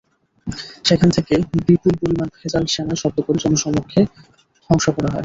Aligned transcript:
সেখান 0.87 1.09
থেকে 1.15 1.33
বিপুল 1.67 1.93
পরিমাণ 2.01 2.27
ভেজাল 2.35 2.65
সেমাই 2.67 2.97
জব্দ 3.01 3.17
করে 3.25 3.37
জনসমক্ষে 3.43 4.01
ধ্বংস 4.63 4.85
করা 4.95 5.09
হয়। 5.09 5.19